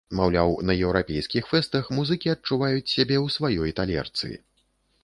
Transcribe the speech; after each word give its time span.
Маўляў, 0.19 0.53
на 0.69 0.75
еўрапейскіх 0.87 1.51
фэстах 1.51 1.91
музыкі 1.99 2.33
адчуваюць 2.35 2.91
сябе 2.95 3.17
ў 3.25 3.39
сваёй 3.39 3.79
талерцы. 3.83 4.35